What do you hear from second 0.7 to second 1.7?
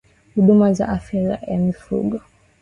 za Afya ya